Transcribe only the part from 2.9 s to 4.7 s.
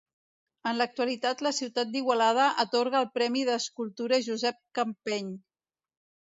el Premi d'Escultura Josep